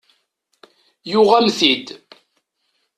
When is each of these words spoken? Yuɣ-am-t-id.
Yuɣ-am-t-id. 1.11 1.87